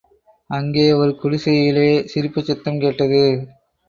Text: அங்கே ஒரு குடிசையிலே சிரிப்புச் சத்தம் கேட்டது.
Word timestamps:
அங்கே 0.49 0.85
ஒரு 0.93 1.11
குடிசையிலே 1.15 1.85
சிரிப்புச் 2.05 2.45
சத்தம் 2.45 2.79
கேட்டது. 2.79 3.21